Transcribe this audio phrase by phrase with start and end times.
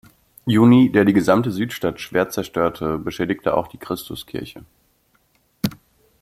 [0.47, 4.65] Juni, der die gesamte Südstadt schwer zerstörte, beschädigte auch die Christuskirche.